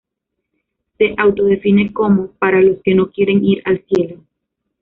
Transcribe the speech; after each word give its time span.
Se 0.97 1.13
autodefine 1.19 1.93
como 1.93 2.31
"Para 2.31 2.59
los 2.59 2.81
que 2.81 2.95
no 2.95 3.11
quieren 3.11 3.45
ir 3.45 3.61
al 3.65 3.85
cielo". 3.87 4.23